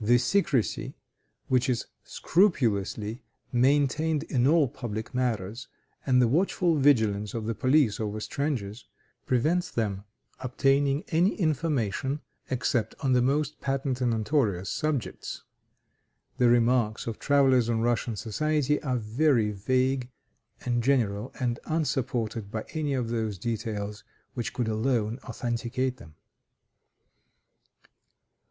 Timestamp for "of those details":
22.94-24.04